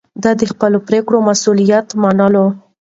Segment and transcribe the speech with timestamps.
[0.23, 2.45] ده د خپلو پرېکړو مسووليت منلو.